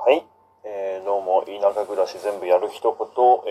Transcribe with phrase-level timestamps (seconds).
[0.00, 0.24] はい、
[0.64, 2.96] えー、どうも田舎暮らし全部やる一言、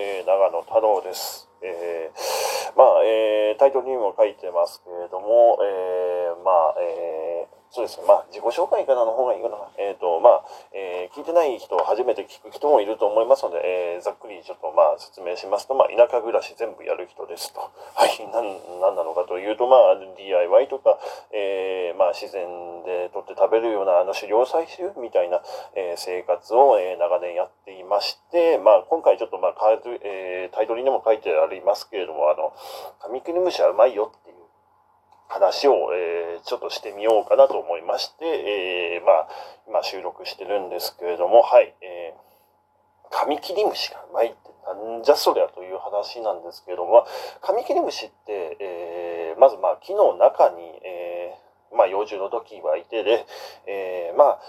[0.01, 1.48] えー、長野太郎です。
[1.62, 9.57] えー、まあ、えー、タイトルにも書いてますけれども、えー、まあ、えー、そうですね、まあ、自己紹介からの方がいいかな。
[9.77, 10.43] えっ、ー、と、まあ、
[10.73, 13.61] えー、聞いてない人、初めて聞く人もいると思いますので、
[13.95, 17.61] えー、ざっくりちょっとまあ説明しますと、まあ、田舎暮らし全部やる人ですと。
[17.93, 20.97] はい、なん、なんなのかというと、まあ、DIY とか、
[21.29, 25.41] えー、まあ、自然で取って食べるような、あの、狩猟採集みたいな、
[25.75, 29.55] えー、生活を、えー、長年やっていまして、まあ、今回ちょっと、まあ、
[30.02, 32.52] えー、タイトルにも書いてありますけれども、あの、
[32.99, 34.28] カミキリムシはうまいよって
[35.29, 39.27] 話を、えー、ちょっとしてみようかなと思いまして、えー、まあ、
[39.67, 47.05] 今収録してるんですけれども、はい、えー、カミキリムシがうまいってなんじゃそりゃという話なんですけれども、
[47.41, 53.25] カミキリムシって、えー、まずまあ木の中に、えー、まあ幼獣の時はいてで、
[53.67, 54.39] えー、まあ、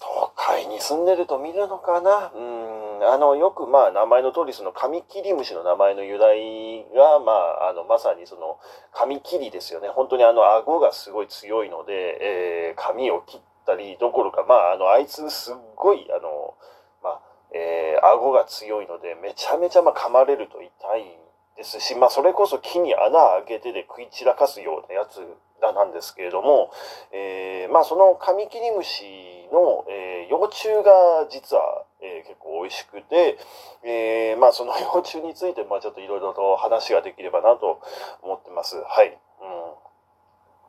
[0.00, 2.32] 都会に住んでると見るのかな？
[2.34, 8.58] うん、あの、よくまあ名前の通りそのカミキリムシの名前の由来が、まあ、あの、まさにその、
[8.92, 9.88] カミキリですよね。
[9.88, 16.54] 本当にあの、顎がすごい強いので、えー、髪を切ったりどころか、まあ、あの、あいつすっごい、あの、
[17.02, 17.20] まあ、
[17.52, 21.18] えー、顎が強いので、めちゃめちゃまあ噛まれると痛い
[21.60, 23.10] ですし、まあ、それこそ木に穴
[23.44, 25.20] 開けてで食い散らかすようなやつ
[25.60, 26.72] らなんですけれども、
[27.12, 29.04] えー、まあ、そのカミキリムシ
[29.52, 33.36] の、えー、幼虫が実は、えー、結構美味しくて、
[33.84, 37.82] え、まあ、その幼虫について、まあ、ちょっといろいろと話ができればなと
[38.22, 38.76] 思ってます。
[38.76, 39.18] はい。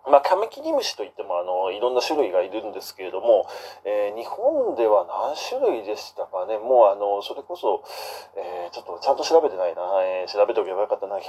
[0.10, 3.46] まあ、カミキリムシといっても、あの、いろんな種類がいるんですけれども、
[3.86, 6.58] えー、日本では何種類でしたかね？
[6.58, 7.84] もう、あの、それこそ、
[8.36, 9.82] えー、ちょっとちゃんと調べてないな。
[10.04, 11.18] えー、調べておけばよかったな。
[11.18, 11.22] 180、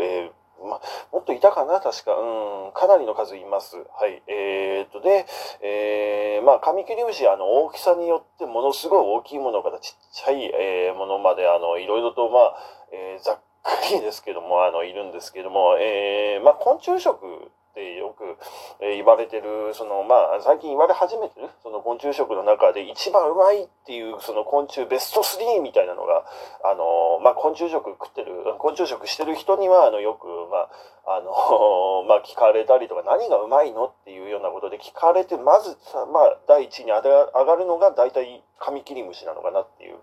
[0.00, 0.32] えー
[0.62, 1.80] まもっといたかな？
[1.80, 2.14] 確か。
[2.14, 3.76] うん、かなりの数います。
[3.76, 4.22] はい。
[4.28, 5.26] えー、っと、で、
[5.60, 12.54] えー、まあ、カミキリムシ、あの、大きさによってものすごい大きいものからちっちゃい、えー、ものまで、あの、いろいろと、まあ、
[12.92, 13.40] えー、ざっ
[13.82, 18.38] くりですけども、あの、いるんですけども、えー、まあ、昆虫食ってよく、
[18.80, 26.24] えー、言われてる、その、まあ、最近言われ始めてる、その昆虫食の中で一番うまいっていう、その昆虫ベスト3みたいなのが、
[26.64, 30.68] あの、まあ、昆虫食食ってる、昆虫食してる人には、あの、よく、ま
[31.04, 35.76] あ、あの、 まあ、聞かれたりとか、何がうまいのっていうようなことで聞かれて、まず、
[36.12, 39.98] まあ、第一に上がるのが、大体、カミキリムシなのかなっていう。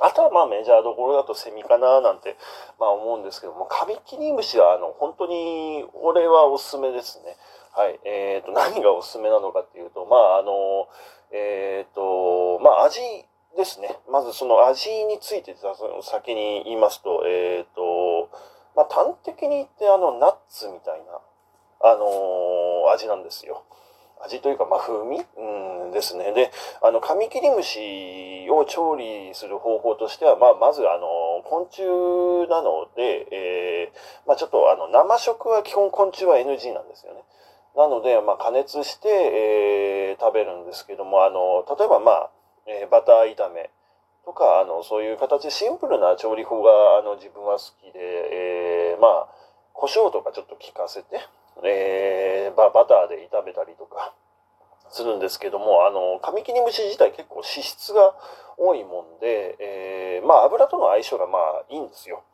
[0.00, 2.36] あとはまあメジャーどころだとセミかななんて
[2.78, 7.36] まあ思うんですけども、カミキリムシはあの本当に俺はおすすめですね。
[7.72, 8.00] はい。
[8.04, 10.88] えっ、ー、と、何がおすすめなのかっていうと、まああの、
[11.30, 13.00] えっ、ー、と、まあ味
[13.56, 13.98] ですね。
[14.10, 15.54] まずその味について
[16.02, 18.30] 先に言いますと、えっ、ー、と、
[18.74, 21.20] まあ端的に言ってあのナッツみたいな、
[21.82, 23.62] あの味なんですよ。
[24.24, 25.24] 味というか、まあ、風味？
[25.36, 26.32] うんですね。
[26.32, 26.50] で、
[26.82, 31.82] あの、カミキリムシを調理する方法としては、まあ、まず、あの、昆虫
[32.48, 37.24] なので、えー、まあ、ちょっと、あの、生食は基本昆虫は NG なんですよね。
[37.76, 42.30] なので、まあ、加熱して、えー、食べるんですけども、あの、例えば、まあ、
[42.66, 43.70] えー、バター炒め
[44.24, 49.28] とか、あの、そういう形で、シンプルな調理法が、あの、自分は好きで、えー、まあ、
[49.72, 51.20] 胡椒とかちょっと効かせて、
[51.64, 54.14] えー、ババターで炒めたりとか
[54.90, 58.14] するんですけども、あの、カミキリムシ自体結構脂質が
[58.56, 62.24] 多いもんで、えー、まあ油との相性がまあいいんですよ。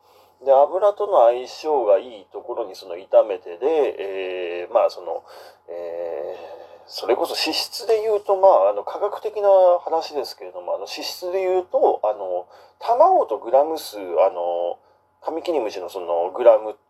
[0.43, 5.23] で、油との相性がいいところにその炒めてで、えー、まあその、
[5.69, 9.49] えー、それこそ脂質で言うと、まあ、あの、科学的な
[9.83, 12.47] 話ですけれども、あの、脂質で言うと、あの、
[12.79, 14.79] 卵とグラム数、あの、
[15.21, 16.86] カミキリムシのそのグラムって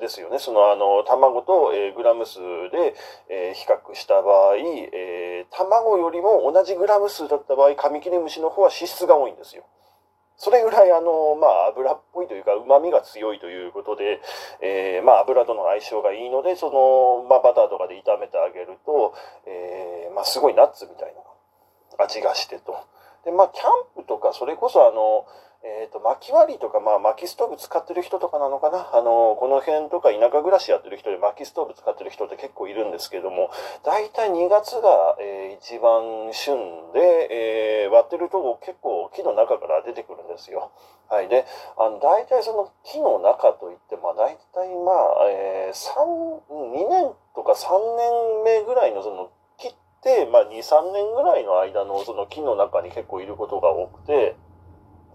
[0.00, 0.38] ですよね。
[0.38, 2.38] そのあの卵と、えー、グラム数
[2.70, 2.94] で、
[3.28, 9.64] えー、比較した場合、えー、卵よりも同じグラム数だった場合、カミキリムシの方は脂質が多いんですよ。
[10.40, 14.22] それぐらいあの、まあ、油っぽいというか、旨味が強いということで、
[14.62, 19.12] えー、まあ、油との相性がいいので、その、まあ、バターとかで炒めてあげると、
[19.44, 21.20] えー、まあ、すごいナッツみたいな
[22.02, 22.74] 味がしてと。
[23.24, 23.64] で、まあ、キャ
[24.00, 25.26] ンプとか、それこそあの、
[25.62, 28.96] えっ、ー、と、薪割りとか、まあ、薪ストーブ使ってる人とかなのかな？
[28.96, 33.50] あの、この辺とか田舎暮らしやってる人で薪ストーブ使ってる人って結構いるんですけども、
[33.84, 36.56] 大体2月が、えー、一番旬
[36.94, 40.72] で、えー、割ってると結構木の中から出てくるんですよ。
[41.10, 41.28] はい。
[41.28, 41.44] で、
[41.76, 46.40] あの、大体その木の中といって、まあ、大体まあ、えー、3、
[46.72, 47.68] 2年とか3
[48.46, 49.28] 年目ぐらいのその、
[50.30, 54.36] まあ、2、3年ぐらいの間のその木の中に結構いることが多くて、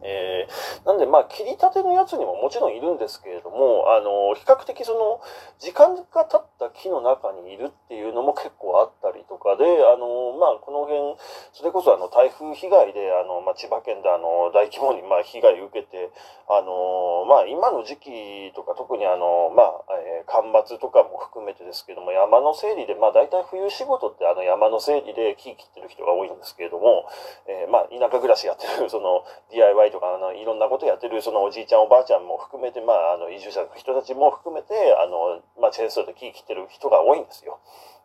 [0.04, 5.22] えー、なんで、まあ、切りたてのやつにももちろんいるんですけれども、あの、比較的その、
[5.60, 11.18] 時間が経った木の中にいるっていうのも結構あったりとかで、あの、まあ、この辺、
[11.54, 16.10] それこそあの、台風被害で、あの、まあ、千葉県であの、大規模に、まあ、被害を受けて、
[16.50, 27.06] あの、まあ、今の時期とか、特にあの、まあ、えー、干ばつとかも含めてですけども、山の整理で、まあ、大体冬仕事ってあの、山の整理で木切ってる人が多いんですけれども、
[27.48, 37.60] えー、まあ、田舎暮らしやってる、 その、DIY とかあのいろんなことやってるそのおじいちゃんおばあちゃんも含めて、まあ、あの移住者の人たちも含めてあの、まあ、チェーンソーで木切ってる人が多いんですよ。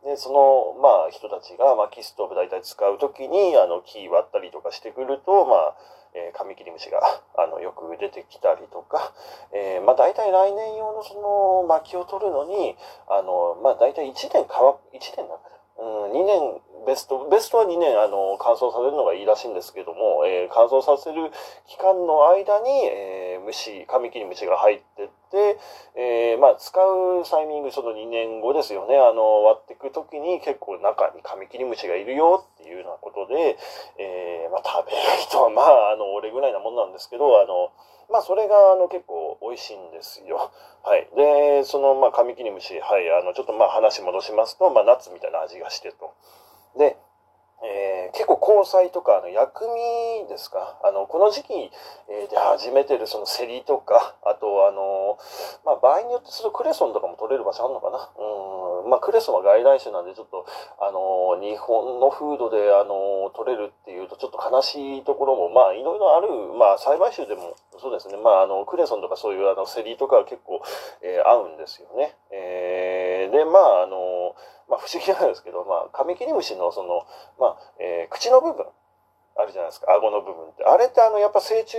[0.04, 5.76] でその、まあ、人たちが、まあ、キストーブ大体使う時にあの木割ったりとかしてくると、まあ
[6.14, 6.98] えー、カミキリムシが
[7.36, 9.12] あのよく出てきたりとか、
[9.52, 12.76] えー、まあ、大体来年用のその薪を取るのに
[13.08, 21.30] あの、まあ、大体1年乾1年なんかうん、2年ベスト、ベストは2年、あの、乾燥させるのがいいらしいんですけども、えー、乾燥させる
[21.66, 25.58] 期間の間に、えー、虫、カミキリムシが入ってって、
[25.94, 33.56] えー、まあ、使うタイミング、その2年後ですよね、あの、割っていくときに結構中にカミキリムシがいるよっていうようなことで、
[33.98, 37.70] えー、まあ、食べる人は、まあ、あの、俺ぐらいなもんなんですけど、あの、
[38.10, 40.50] まあ、それが、あの、結構美味しいんですよ。
[40.82, 41.08] はい。
[41.16, 46.14] で、その、まあ、カミキリムシ、はい、あの、ちょっとまあ、話戻しますと、まあ、ナッツみたいな味がしてと。
[46.78, 46.96] で、
[47.62, 50.80] えー、結構交際とかあの薬味ですか？
[50.82, 51.52] あのこの時期、
[52.08, 55.18] えー、で始めてるそのセリとかあとあの、
[55.64, 58.08] まあ、場合によってそのクレソンとかも取れる場所あるのかな？
[58.16, 60.46] うん、まあ、クレソンは外来種なんでちょっと
[60.80, 70.62] あの日本の風土であの取れるっていうとちょっと悲しいところもまあいろいろある、まあ、栽培種でもそうですね、まあ、あのクレソンとかそういうあのセリとかは結構、
[71.04, 72.16] えー、合うんですよね。
[72.32, 73.99] えー、でまああの
[74.70, 77.04] まあ、不思議なんですけど、まあ、カミキリムシのその、
[77.38, 78.64] まあえー、口の部分
[79.36, 79.92] あるじゃないですか。
[79.92, 80.64] 顎の部分って。
[80.64, 81.76] あれってあのやっぱ成虫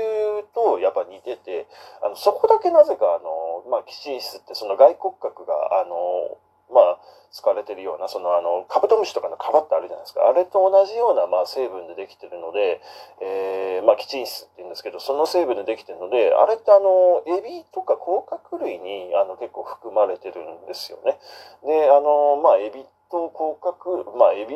[0.54, 1.68] とやっぱ似てて
[2.04, 6.38] あのそこだけなぜかあの、まあ、基地室ってその外骨格があの
[6.74, 7.00] まあ
[7.32, 12.82] 使われてるようなそのあのカブトムシとかの皮ってあるじゃないですかあれと同じような、まあ、成分でできてるので、
[13.22, 21.20] えーまあ、基地室って言うんですけどその成分でできてるのであれってあのエビとか甲殻類にあの結構含まれてるんですよね。
[21.64, 24.56] であのまあエビと甲殻まあエビ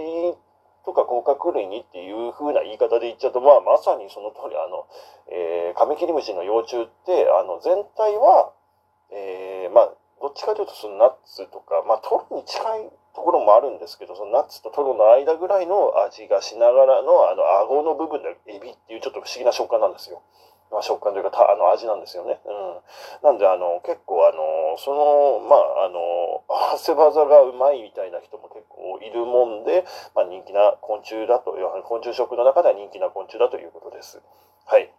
[0.86, 4.86] とか甲殻類にっていう風な言い方で言っちゃうと、まあ、まさにその通り、あの、
[5.34, 8.54] えー、カミキリムシの幼虫って、あの、全体は、
[9.10, 9.55] えー、
[10.36, 20.22] っちかというとそのナッツとか、まあ、トロに近いところもあるんですけど、そのナッツとトロの間ぐらいの味がしながらの、あの、顎の部分でエビっていうちょっと不思議な食感なんですよ。
[20.70, 22.42] まあ、食感というか、あの、味なんですよね。
[22.44, 22.84] うん。
[23.24, 29.86] なんで、あの、結構、あの、その、まあ、あの、合わせ技がうまいみたいな人も結構いるもんで、
[30.16, 31.56] まあ、人気な昆虫だと、
[31.88, 34.22] 昆虫食の中では人気な昆虫だということです。
[34.66, 34.92] はい。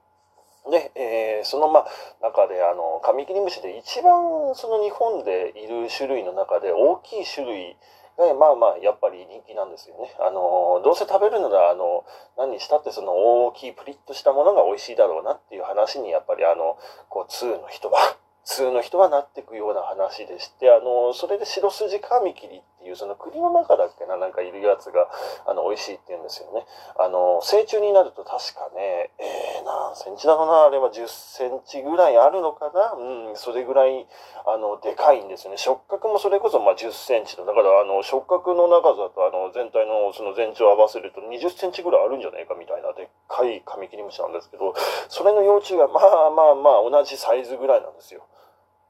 [0.70, 1.86] で、えー、そのまあ
[2.22, 7.76] 中であのカミキリムシで一番その日本でいる種類の中で大きい種類
[8.18, 10.10] がまあまあやっぱり人気なんですよね。
[10.18, 12.04] あのどうせ食べるならあの
[12.36, 13.12] 何にしたってその
[13.46, 16.78] 大きいプリッとしたものが美味しいだろうなっていう話にやっぱりあの
[17.08, 17.98] こう通の人は
[18.44, 25.10] 通の人はなっていくような話でしてあのそれで白筋カミキリっていうその栗の中だっけななんかいるやつが
[25.44, 26.62] あの美味しいって言うんですよね。
[26.94, 34.06] あの成虫になると確かねえー、何センチだろうなあれは10センチぐらいあるのかなうんそれぐらい
[34.46, 35.58] あのでかいんですよね。
[35.58, 44.74] 触覚もそれこそまあ10センチだだからあの触覚の長さとあの全体のその全長を合わせると20センチぐらいあるんじゃないかみたいなでっかいカミキリムシなんですけど
[45.08, 48.22] それの幼虫がまあまあまあ同じサイズぐらいなんですよ。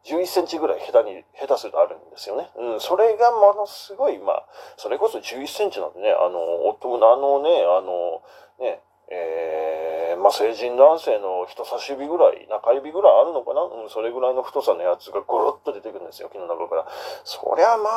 [0.05, 2.51] 11センチぐらい下手に、下手するとあるんですよね。
[2.57, 4.45] うん、それがものすごい、まあ、
[4.77, 8.23] それこそ11センチなんでね、あの、夫もあのね、あの、
[8.59, 13.63] ね、えー、まあ、成人男性の人差し指ぐらい、中指ぐらいあるのかな？
[13.63, 16.87] うん、それぐらいの太さのやつがゴロッと出てくるんですよ、木の中から。
[17.25, 17.91] そりゃま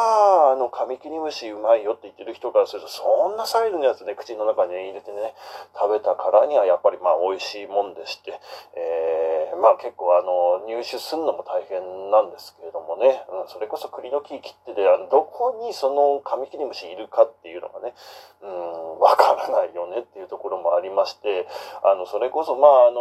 [0.49, 5.33] あ、あの、カミキリムシうまいよって言ってる人からすると、そんなサイズのやつね、口の中に、入れてね、
[5.75, 8.39] 食べたからにはやっぱりまあ、美味しいもんでして、
[8.75, 17.93] えー、まあ結構あの、入手するのも大変なんですけれどもね、うん、それこそ栗の木切ってで、あのどこにそのカミキリムシいるかっていうのがね、
[18.41, 21.47] うん、わからないよねっていうところもありまして、
[21.83, 22.99] あの、それこそ、まあ、あの、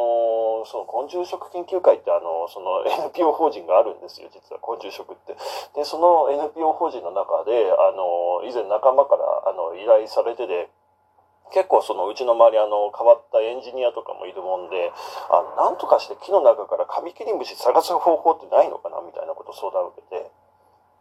[0.65, 5.37] その昆虫食研究会って、あの、その NPO 法人があるんですよ、実は昆虫食って。
[5.75, 10.71] で、その NPO 法人の中で、あの、以前仲間から、あの、依頼されてで、
[11.53, 14.93] 結構そのうちの周りあの変わったエンジニアとかもいるもんで、
[15.31, 20.31] あの、なんとかして木の中からカミキリムシ探す方法ってないのかなみたいなことを相談を受けて、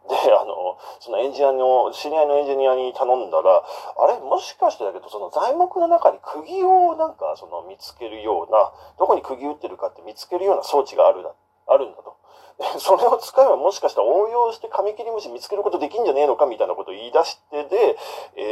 [0.08, 4.18] で、あの、そのエンジニアの、知り合いのエンジニアに頼んだら、あれ？
[4.18, 11.24] もしかしてだけど、その材木の中に釘をなんか、その見つけるような、どこに釘打ってるかって見つけるような装置がある、
[11.66, 12.17] あるんだと。
[12.78, 17.96] それを使えばもしかしたら応用してカミキリムシ見つけることできんじゃねえのかみたいなことを言い出してで、
[18.34, 18.42] え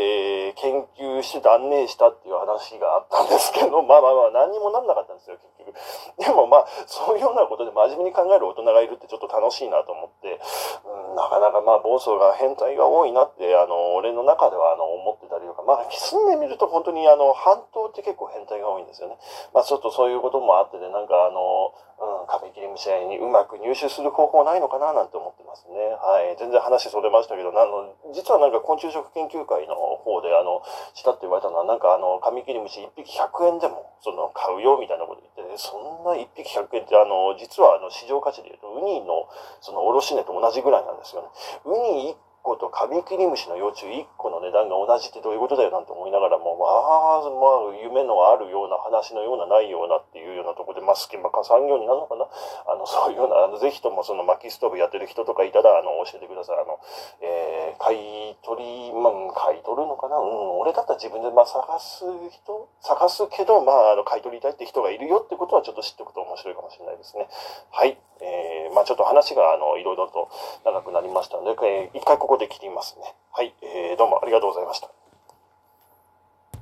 [0.51, 5.75] ー、研究して断念したっていう話があったんですけど、 まあまあまあ何にもなんなかったんですよ、結局。
[6.19, 10.41] でもまあ、そういうようなことで真面目に考える大人がいるってちょっと楽しいなと思って、
[10.85, 19.19] うん、なかなかまあ暴走が変態が多いなって、あの、俺の中ではあの思ってたりとか、まあ住んでみると本当にあの、半島って結構変態が多いんですよね。
[19.53, 25.75] まあちょっとそういうこともあってで、なんかあの、うん、カミキリムシにうまく入手する方法ないのかななんて思ってますね。
[25.97, 26.37] はい。
[26.39, 30.63] 全然話それましたけど、あの、実はなんか昆虫食研究会の方で、あの、
[30.95, 39.29] したって言われたのは、なんかあの、カミキリムシ1匹100円でも、その、買うよみたいなこと言って、そんな1匹100円って、あの、実はあの、市場価値で言うと、ウニの、
[39.61, 41.29] その、卸値と同じぐらいなんですよね。
[41.65, 52.31] ウニ1個とカミキリムシの幼虫1個の値段が同じってどういうことだよなんて思いながらも、まあ、まあ、夢のあるような話のようなないようなっていうようなところで、まあ、隙間か産業になるのかな
[52.71, 56.63] あの、そういうような、あの、ぜひともその薪ストーブやってる人とかいたら、あの、教えてください。
[56.63, 56.79] あの、
[57.19, 67.27] えー、買い取り、まあ、買い取るのかなうん、俺だったら自分で、まあ、探す人探すけど、まあ、あの、買い取りたいって人がいるよってことはちょっと知っておくと面白いかもしれないですね。
[67.71, 67.99] はい。
[68.21, 70.31] えー、まあ、ちょっと話が、あの、いろいろと
[70.65, 73.15] 長くなりましたので、えー、一回ここで切りますね。
[73.33, 74.91] はい、えー、どうもありがとうございました。